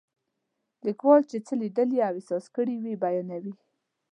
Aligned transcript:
لیکوال 0.85 1.21
چې 1.29 1.37
څه 1.45 1.53
لیدلي 1.61 1.97
او 2.07 2.13
احساس 2.17 2.45
کړي 2.55 2.75
وي 2.83 2.93
بیانوي. 3.03 3.53